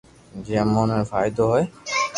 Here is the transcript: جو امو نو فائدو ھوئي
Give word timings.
جو 0.45 0.53
امو 0.61 0.83
نو 0.89 0.97
فائدو 1.09 1.43
ھوئي 1.51 1.63